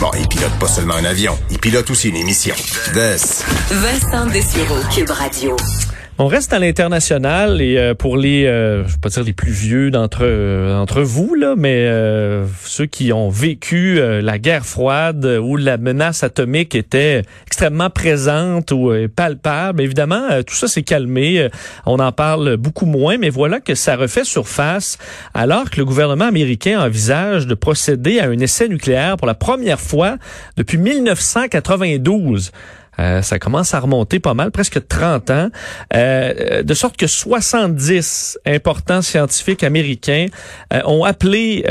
[0.00, 2.54] Bon, il pilote pas seulement un avion, il pilote aussi une émission.
[3.70, 5.56] Vincent Dessureau, Cube Radio.
[6.20, 9.52] On reste à l'international et euh, pour les, euh, je vais pas dire les plus
[9.52, 15.56] vieux d'entre euh, vous là, mais euh, ceux qui ont vécu la guerre froide où
[15.56, 19.80] la menace atomique était extrêmement présente ou palpable.
[19.80, 21.48] Évidemment, tout ça s'est calmé.
[21.86, 24.98] on en parle beaucoup moins, mais voilà que ça refait surface
[25.34, 29.80] alors que le gouvernement américain envisage de procéder à un essai nucléaire pour la première
[29.80, 30.16] fois
[30.56, 32.50] depuis 1992.
[33.00, 35.48] Euh, ça commence à remonter pas mal, presque 30 ans,
[35.94, 40.26] euh, de sorte que 70 importants scientifiques américains
[40.72, 41.64] euh, ont appelé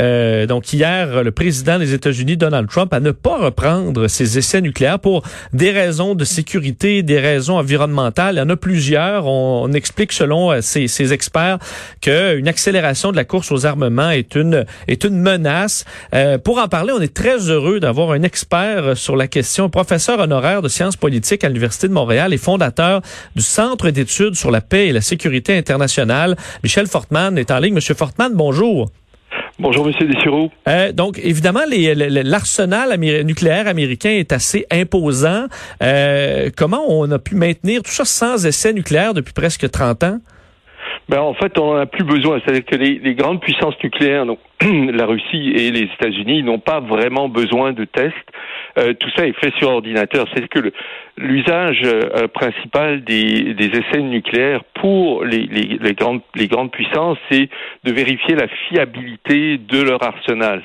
[0.48, 4.98] donc hier le président des États-Unis Donald Trump à ne pas reprendre ses essais nucléaires
[4.98, 5.22] pour
[5.52, 8.36] des raisons de sécurité, des raisons environnementales.
[8.36, 9.26] Il y en a plusieurs.
[9.26, 11.58] On, explique selon ces, ces experts
[12.00, 15.84] qu'une accélération de la course aux armements est une est une menace.
[16.42, 20.62] pour en parler, on est très heureux d'avoir un expert sur la question, professeur honoraire
[20.62, 23.02] de sciences politiques à l'Université de Montréal et fondateur
[23.34, 26.36] du Centre d'études sur la paix et la sécurité internationale.
[26.62, 27.74] Michel Fortman est en ligne.
[27.74, 28.90] Monsieur Fortman, bonjour.
[29.58, 30.50] Bonjour, Monsieur Dessureau.
[30.68, 35.46] Euh, donc, évidemment, l'arsenal nucléaire américain est assez imposant.
[35.82, 40.18] Euh, comment on a pu maintenir tout ça sans essai nucléaire depuis presque 30 ans?
[41.08, 42.38] Ben, en fait, on n'en a plus besoin.
[42.40, 47.30] C'est-à-dire que les, grandes puissances nucléaires, donc la Russie et les États-Unis, n'ont pas vraiment
[47.30, 48.14] besoin de tests.
[48.78, 50.26] Euh, tout ça est fait sur ordinateur.
[50.34, 50.70] C'est que
[51.16, 57.48] l'usage euh, principal des, essais nucléaires pour les, les, les, grandes, les grandes puissances, c'est
[57.84, 60.62] de vérifier la fiabilité de leur arsenal.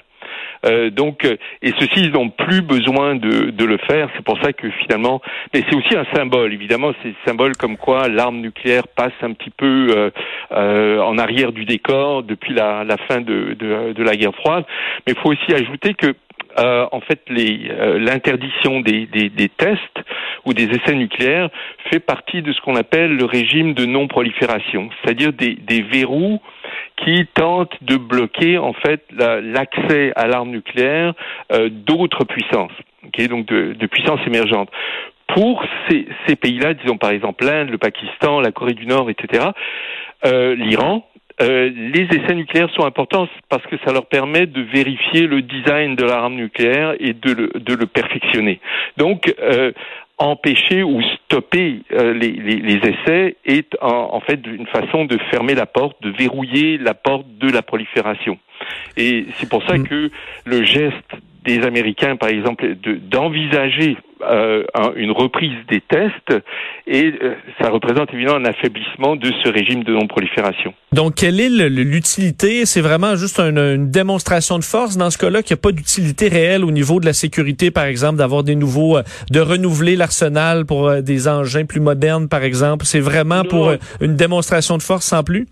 [0.66, 4.10] Euh, donc, euh, et ceux-ci, ils n'ont plus besoin de, de le faire.
[4.16, 5.22] C'est pour ça que finalement,
[5.54, 6.54] mais c'est aussi un symbole.
[6.54, 10.10] Évidemment, c'est un symbole comme quoi l'arme nucléaire passe un petit peu euh,
[10.52, 14.64] euh en arrière du décor depuis la, la fin de, de, de, la guerre froide.
[15.06, 16.14] Mais il faut aussi ajouter que
[16.58, 20.00] euh, en fait l'interdiction des, des, des, tests
[20.46, 21.50] ou des essais nucléaires
[21.92, 26.42] fait partie de ce qu'on appelle le régime de non-prolifération, c'est-à-dire des, des verrous
[26.98, 31.14] qui tentent de bloquer en fait l'accès à l'arme nucléaire
[31.52, 32.72] euh, d'autres puissances,
[33.08, 34.70] okay, donc de, de puissances émergentes
[35.28, 39.46] pour ces, ces pays-là, disons par exemple l'Inde, le Pakistan, la Corée du Nord, etc.,
[40.26, 41.06] euh, l'Iran,
[41.42, 45.96] euh, les essais nucléaires sont importants parce que ça leur permet de vérifier le design
[45.96, 48.60] de l'arme nucléaire et de le, de le perfectionner.
[48.98, 49.72] Donc, euh,
[50.20, 55.18] empêcher ou stopper euh, les, les, les, essais est en, en, fait une façon de
[55.32, 58.38] fermer la porte, de verrouiller la porte de la prolifération.
[58.96, 59.88] Et c'est pour ça mm.
[59.88, 60.12] que
[60.46, 63.98] le geste des Américains, par exemple, d'envisager
[64.30, 64.64] euh,
[64.96, 66.44] une reprise des tests
[66.88, 70.74] et euh, ça représente évidemment un affaiblissement de ce régime de non-prolifération.
[70.92, 72.66] Donc, quelle est l'utilité?
[72.66, 76.28] C'est vraiment juste une, démonstration de force dans ce cas-là, qu'il n'y a pas d'utilité
[76.28, 80.66] réelle au niveau de la sécurité, par exemple, d'avoir des nouveaux, euh, de renouveler l'arsenal
[80.66, 82.86] pour des engins plus modernes, par exemple.
[82.86, 85.48] C'est vraiment pour une démonstration de force sans plus?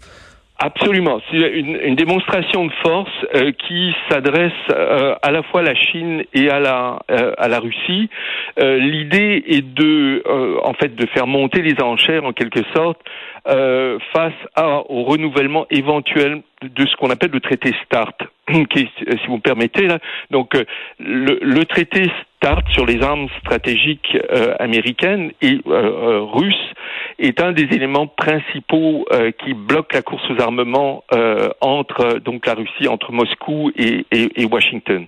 [0.64, 1.20] Absolument.
[1.32, 5.74] C'est une, une, démonstration de force euh, qui s'adresse euh, à la fois à la
[5.74, 8.10] Chine et à la euh, à la Russie.
[8.58, 10.24] L'idée est de
[10.64, 13.00] en fait de faire monter les enchères en quelque sorte
[13.44, 18.14] face à, au renouvellement éventuel de ce qu'on appelle le traité START,
[18.70, 20.00] qui si vous me permettez là.
[20.30, 20.54] Donc
[21.00, 24.18] le, le traité START sur les armes stratégiques
[24.60, 26.74] américaines et russes
[27.22, 32.46] est un des éléments principaux euh, qui bloque la course aux armements euh, entre donc
[32.46, 35.08] la Russie, entre Moscou et, et, Washington.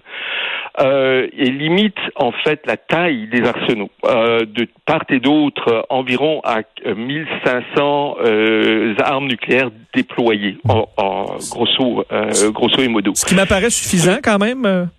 [0.80, 6.42] Euh, et limite en fait la taille des arsenaux euh, de part et d'autre environ
[6.44, 12.06] à 1500 euh, armes nucléaires déployées en, en grosso
[12.52, 13.12] grosso et modo.
[13.16, 14.90] Ce qui m'apparaît suffisant quand même.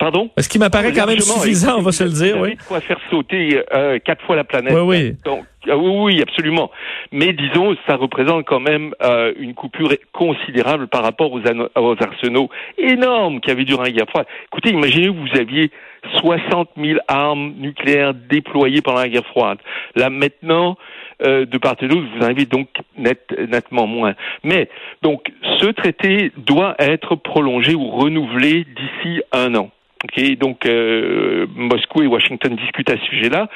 [0.00, 0.30] Pardon?
[0.38, 2.56] Ce qui m'apparaît quand même suffisant, on va se le dire, oui?
[2.66, 4.72] Quoi faire sauter euh, quatre fois la planète.
[4.72, 5.16] Oui, oui.
[5.26, 6.70] Donc, ah oui, oui, absolument.
[7.12, 12.48] Mais disons, ça représente quand même euh, une coupure considérable par rapport aux, aux arsenaux
[12.78, 14.24] énormes qu'il y avait durant la guerre froide.
[14.46, 15.70] Écoutez, imaginez que vous aviez
[16.16, 19.58] 60 000 armes nucléaires déployées pendant la guerre froide.
[19.96, 20.78] Là, maintenant,
[21.22, 24.14] euh, de part et d'autre, vous avez donc net, nettement moins.
[24.44, 24.68] Mais,
[25.02, 29.70] donc, ce traité doit être prolongé ou renouvelé d'ici un an.
[30.04, 33.48] Okay, donc euh, Moscou et Washington discutent à ce sujet-là.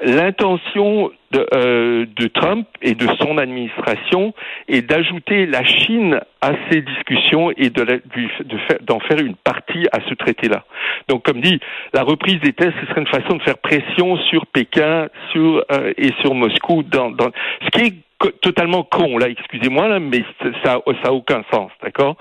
[0.00, 4.32] L'intention de, euh, de, Trump et de son administration
[4.68, 8.00] est d'ajouter la Chine à ces discussions et de,
[8.82, 10.64] d'en faire une partie à ce traité-là.
[11.08, 11.58] Donc, comme dit,
[11.92, 15.92] la reprise des tests, ce serait une façon de faire pression sur Pékin, sur euh,
[15.96, 17.30] et sur Moscou, dans, dans
[17.64, 17.94] ce qui est
[18.40, 20.24] totalement con là, excusez-moi là, mais
[20.64, 22.16] ça ça a aucun sens, d'accord?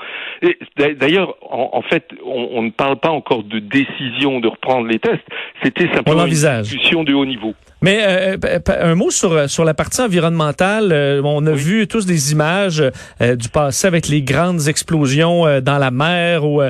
[0.77, 5.23] D'ailleurs, en, fait, on, ne parle pas encore de décision de reprendre les tests.
[5.63, 7.53] C'était simplement une discussion de haut niveau.
[7.83, 8.37] Mais euh,
[8.67, 10.91] un mot sur sur la partie environnementale.
[10.91, 12.83] Euh, on a vu tous des images
[13.21, 16.61] euh, du passé avec les grandes explosions dans la mer ou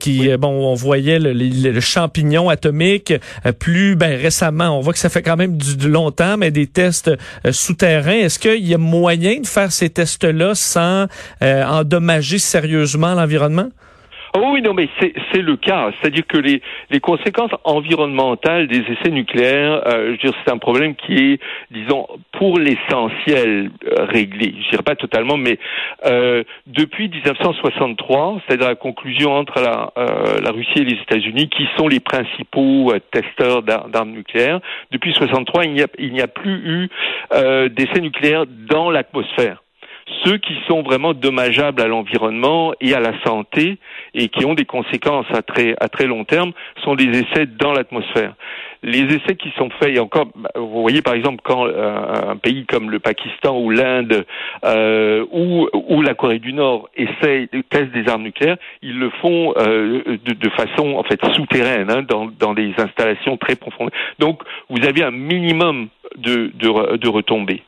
[0.00, 3.12] qui bon on voyait le, champignon atomique.
[3.58, 7.10] plus ben récemment, on voit que ça fait quand même du, longtemps, mais des tests
[7.50, 8.12] souterrains.
[8.12, 11.06] Est-ce qu'il y a moyen de faire ces tests-là sans
[11.42, 13.68] endommager sérieusement l'environnement?
[14.38, 15.90] Oh oui, non, mais c'est le cas.
[15.98, 16.60] C'est-à-dire que les,
[16.90, 21.40] les conséquences environnementales des essais nucléaires, euh, je veux dire, c'est un problème qui est,
[21.70, 24.54] disons, pour l'essentiel euh, réglé.
[24.60, 25.58] Je dirais pas totalement, mais
[26.04, 31.66] euh, depuis 1963, c'est-à-dire la conclusion entre la, euh, la Russie et les États-Unis, qui
[31.78, 34.60] sont les principaux euh, testeurs d'armes nucléaires,
[34.90, 36.90] depuis 1963, il n'y a, il n'y a plus eu
[37.70, 39.62] d'essais nucléaires dans l'atmosphère
[40.24, 43.78] ceux qui sont vraiment dommageables à l'environnement et à la santé
[44.14, 46.52] et qui ont des conséquences à très, à très long terme
[46.84, 48.34] sont des essais dans l'atmosphère.
[48.82, 52.36] Les essais qui sont faits, et encore, bah, vous voyez par exemple quand euh, un
[52.36, 54.24] pays comme le Pakistan ou l'Inde
[54.64, 59.54] euh, ou, ou la Corée du Nord essaient, testent des armes nucléaires, ils le font
[59.56, 63.90] euh, de, de, façon en fait souterraine, hein, dans, dans des installations très profondes.
[64.20, 67.62] Donc vous avez un minimum de, de, de retombées.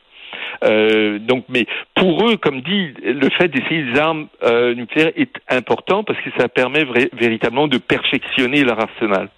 [0.63, 1.65] Euh, donc, mais
[1.95, 6.29] pour eux, comme dit, le fait d'essayer des armes euh, nucléaires est important parce que
[6.37, 9.29] ça permet véritablement de perfectionner leur arsenal.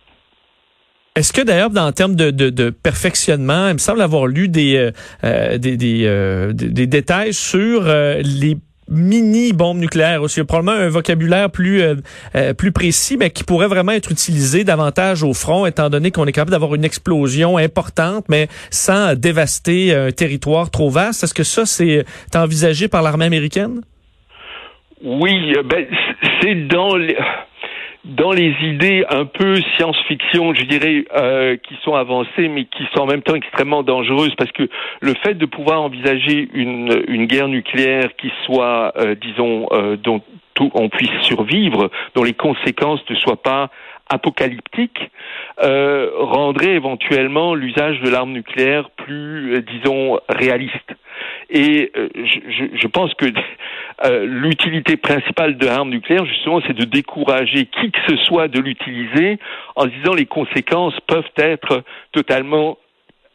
[1.15, 4.91] Est-ce que d'ailleurs, dans termes de, de, de, perfectionnement, il me semble avoir lu des,
[5.25, 8.56] euh, des, des, des, détails sur les
[8.92, 10.44] mini bombe nucléaire aussi.
[10.44, 11.96] Probablement un vocabulaire plus euh,
[12.36, 16.26] euh, plus précis, mais qui pourrait vraiment être utilisé davantage au front, étant donné qu'on
[16.26, 21.24] est capable d'avoir une explosion importante, mais sans dévaster un territoire trop vaste.
[21.24, 22.06] Est-ce que ça, c'est
[22.36, 23.82] envisagé par l'armée américaine?
[25.04, 25.88] Oui, euh, ben,
[26.42, 27.18] c'est dans les
[28.03, 33.01] dans les idées un peu science-fiction, je dirais, euh, qui sont avancées, mais qui sont
[33.01, 34.68] en même temps extrêmement dangereuses, parce que
[35.01, 40.21] le fait de pouvoir envisager une, une guerre nucléaire qui soit, euh, disons, euh, dont
[40.56, 43.69] tout, on puisse survivre, dont les conséquences ne soient pas
[44.09, 45.09] apocalyptiques,
[45.63, 50.95] euh, rendrait éventuellement l'usage de l'arme nucléaire plus, euh, disons, réaliste.
[51.50, 53.25] Et euh, je, je, pense que
[54.04, 58.60] euh, l'utilité principale de l'arme nucléaire, justement, c'est de décourager qui que ce soit de
[58.60, 59.38] l'utiliser
[59.76, 62.78] en disant les conséquences peuvent être totalement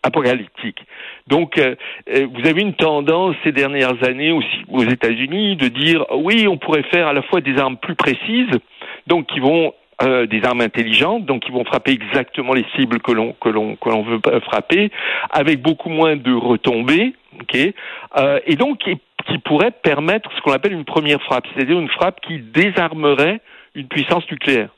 [0.02, 0.84] apocalyptiques.
[1.26, 1.74] Donc, euh,
[2.06, 6.84] vous avez une tendance ces dernières années aussi aux États-Unis de dire oui, on pourrait
[6.84, 8.58] faire à la fois des armes plus précises,
[9.06, 9.72] donc qui vont
[10.02, 13.88] des armes intelligentes, donc qui vont frapper exactement les cibles que l'on que l'on que
[13.88, 14.90] l'on veut frapper,
[15.30, 17.74] avec beaucoup moins de retombées, ok,
[18.18, 18.98] euh, et donc qui,
[19.44, 23.40] pourrait permettre ce qu'on appelle une première frappe, c'est-à-dire une frappe qui désarmerait
[23.74, 24.70] une puissance nucléaire.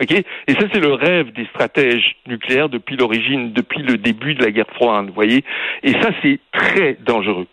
[0.00, 4.42] ok Et ça, c'est le rêve des stratèges nucléaires depuis l'origine, depuis le début de
[4.42, 5.44] la guerre froide, vous voyez.
[5.82, 7.46] Et ça, c'est très dangereux.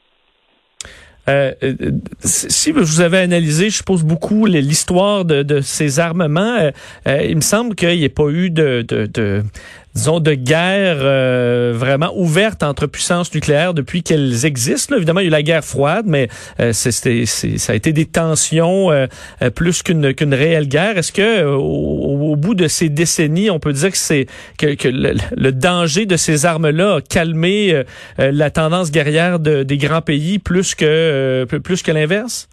[1.30, 1.74] Euh, euh
[2.20, 6.70] si vous avez analysé, je suppose, beaucoup l'histoire de, ces armements,
[7.08, 8.86] euh, il me semble qu'il n'y ait pas eu de
[9.96, 14.94] disons, de guerre euh, vraiment ouverte entre puissances nucléaires depuis qu'elles existent.
[14.94, 14.98] Là.
[14.98, 16.30] Évidemment, il y a eu la guerre froide, mais
[16.60, 19.08] euh, ça a été des tensions euh,
[19.54, 20.98] plus qu'une, qu'une réelle guerre.
[20.98, 24.26] Est-ce que au, bout de ces décennies, on peut dire que c'est
[24.58, 27.84] que, que le, danger de ces armes-là a calmé
[28.18, 32.50] la tendance guerrière de, des grands pays plus que plus que l'inverse?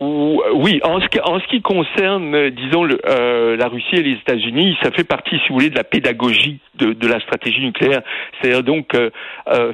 [0.00, 4.14] Oui, en ce, qui, en ce qui concerne, euh, disons, euh, la Russie et les
[4.14, 8.02] États-Unis, ça fait partie, si vous voulez, de la pédagogie de, de la stratégie nucléaire.
[8.40, 9.10] C'est-à-dire donc euh,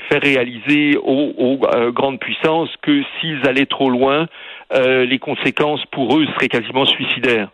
[0.09, 1.59] faire réaliser aux, aux
[1.93, 4.27] grandes puissances que s'ils allaient trop loin,
[4.73, 7.49] euh, les conséquences pour eux seraient quasiment suicidaires.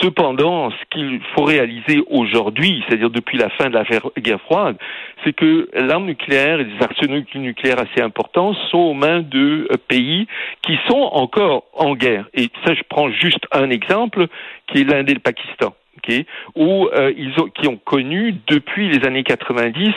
[0.00, 3.84] Cependant, ce qu'il faut réaliser aujourd'hui, c'est-à-dire depuis la fin de la
[4.18, 4.76] guerre froide,
[5.24, 9.76] c'est que l'arme nucléaire et des arsenaux nucléaires assez importants sont aux mains de euh,
[9.88, 10.26] pays
[10.62, 12.26] qui sont encore en guerre.
[12.34, 14.26] Et ça, je prends juste un exemple,
[14.66, 18.88] qui est l'Inde et le Pakistan okay, où euh, ils ont, qui ont connu depuis
[18.88, 19.90] les années 90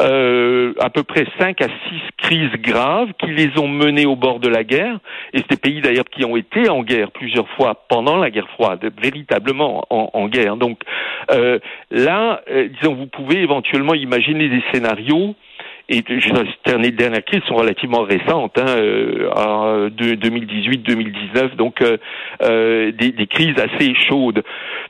[0.00, 1.72] euh, à peu près 5 à 6
[2.18, 4.98] crises graves qui les ont menés au bord de la guerre.
[5.32, 8.48] Et c'est des pays d'ailleurs qui ont été en guerre plusieurs fois pendant la guerre
[8.50, 10.56] froide, véritablement en, en guerre.
[10.56, 10.80] Donc
[11.30, 11.58] euh,
[11.90, 15.34] là, euh, disons, vous pouvez éventuellement imaginer des scénarios
[15.90, 16.04] et
[16.78, 21.96] les dernières crises sont relativement récentes, hein, euh, de 2018-2019, donc euh,
[22.42, 24.44] euh, des, des, crises assez chaudes.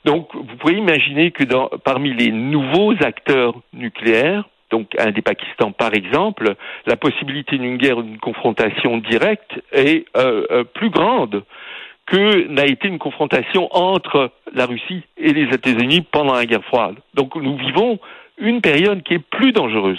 [0.04, 5.72] Donc, vous pouvez imaginer que dans, parmi les nouveaux acteurs nucléaires, donc un des Pakistan
[5.72, 6.54] par exemple,
[6.86, 10.04] la possibilité d'une guerre, d'une confrontation directe est
[10.74, 11.42] plus grande
[12.06, 16.96] que n'a été une confrontation entre la Russie et les États-Unis pendant la guerre froide.
[17.14, 17.98] Donc nous vivons
[18.38, 19.98] une période qui est plus dangereuse.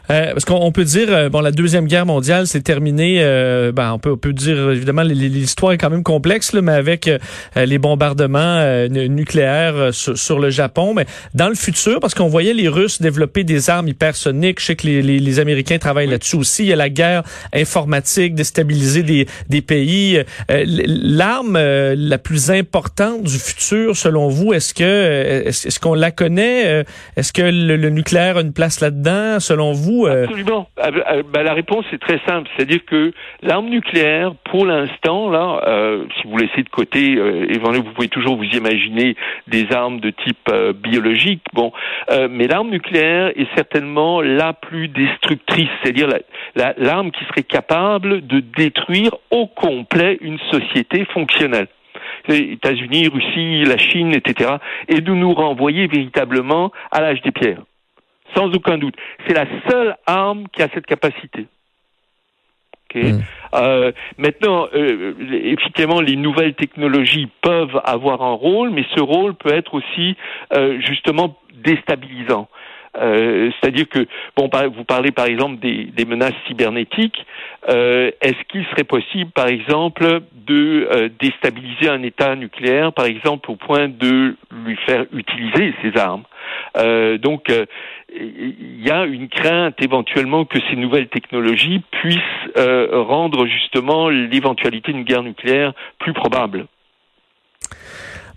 [0.11, 3.19] Euh, parce qu'on peut dire, euh, bon, la deuxième guerre mondiale s'est terminée.
[3.21, 6.73] Euh, ben, on peut, on peut dire évidemment l'histoire est quand même complexe, là, mais
[6.73, 7.09] avec
[7.55, 10.93] les bombardements nucléaires sur, le Japon.
[10.93, 14.75] Mais dans le futur, parce qu'on voyait les Russes développer des armes hypersoniques, je sais
[14.75, 16.63] que les, les, Américains travaillent là-dessus aussi.
[16.63, 20.21] Il y a la guerre informatique, déstabiliser des, des pays.
[20.49, 26.83] L'arme la plus importante du futur, selon vous, est-ce que est-ce qu'on la connaît?
[27.15, 30.67] Est-ce que le, le nucléaire a une place là-dedans, selon vous euh, Absolument.
[30.77, 35.29] Ah, bah, ah, bah, la réponse est très simple, c'est-à-dire que l'arme nucléaire, pour l'instant,
[35.29, 39.15] là, euh, si vous laissez de côté, euh, vous pouvez toujours vous imaginer
[39.47, 41.71] des armes de type euh, biologique, bon,
[42.29, 46.07] mais l'arme nucléaire est certainement la plus destructrice, c'est-à-dire
[46.55, 51.67] l'arme la, qui serait capable de détruire au complet une société fonctionnelle.
[52.29, 57.63] États-Unis, Russie, la Chine, etc., et de nous renvoyer véritablement à l'âge des pierres
[58.35, 58.95] sans aucun doute.
[59.27, 61.47] C'est la seule arme qui a cette capacité.
[62.93, 63.19] Hmm.
[63.53, 69.53] Euh, maintenant, euh, effectivement, les nouvelles technologies peuvent avoir un rôle, mais ce rôle peut
[69.53, 70.15] être aussi
[70.53, 72.49] euh, justement déstabilisant.
[72.93, 74.05] C'est-à-dire que,
[74.35, 77.25] bon, vous parlez par exemple des, menaces cybernétiques.
[77.67, 83.87] Est-ce qu'il serait possible, par exemple, de déstabiliser un État nucléaire, par exemple, au point
[83.87, 86.23] de lui faire utiliser ces armes?
[87.19, 87.49] Donc,
[88.13, 92.19] il y a une crainte éventuellement que ces nouvelles technologies puissent
[92.57, 96.65] euh, rendre justement l'éventualité d'une guerre nucléaire plus probable.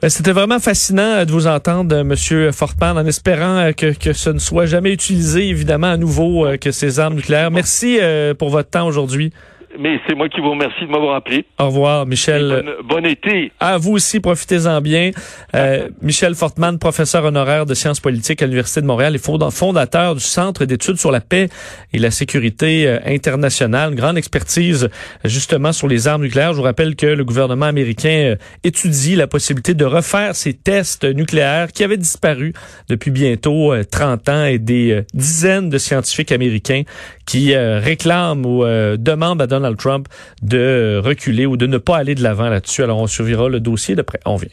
[0.04, 4.12] Ben, c'était vraiment fascinant euh, de vous entendre, euh, Monsieur Fortman, en espérant que, que
[4.12, 7.50] ce ne soit jamais utilisé, évidemment, à nouveau, que ces armes nucléaires.
[7.50, 7.98] Merci
[8.38, 9.32] pour votre temps aujourd'hui.
[9.78, 11.44] Mais c'est moi qui vous remercie de m'avoir appelé.
[11.58, 12.64] Au revoir, Michel.
[12.84, 13.52] Bon, été.
[13.60, 15.10] À vous aussi, profitez-en bien.
[15.54, 20.20] Euh, Michel Fortman, professeur honoraire de sciences politiques à l'Université de Montréal et fondateur du
[20.20, 21.48] Centre d'études sur la paix
[21.92, 23.90] et la sécurité euh, internationale.
[23.90, 24.88] Une grande expertise,
[25.24, 26.52] justement, sur les armes nucléaires.
[26.52, 31.04] Je vous rappelle que le gouvernement américain euh, étudie la possibilité de refaire ces tests
[31.04, 32.52] nucléaires qui avaient disparu
[32.88, 36.82] depuis bientôt 30 ans et des dizaines de scientifiques américains
[37.26, 38.64] qui réclament ou
[38.96, 40.08] demandent à Donald Donald Trump
[40.42, 42.82] de reculer ou de ne pas aller de l'avant là-dessus.
[42.82, 44.20] Alors, on survira le dossier de près.
[44.26, 44.50] On vient.